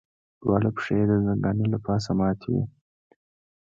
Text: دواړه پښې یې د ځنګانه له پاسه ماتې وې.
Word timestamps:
دواړه 0.41 0.69
پښې 0.75 0.93
یې 0.99 1.05
د 1.11 1.13
ځنګانه 1.25 1.65
له 1.73 1.77
پاسه 1.85 2.11
ماتې 2.19 2.47
وې. 2.53 2.63